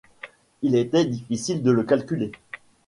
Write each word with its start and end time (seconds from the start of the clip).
Il 0.63 0.75
était 0.75 1.05
difficile 1.05 1.61
de 1.61 1.69
le 1.69 1.83
calculer. 1.83 2.31